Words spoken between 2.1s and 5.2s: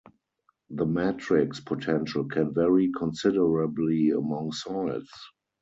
can vary considerably among soils.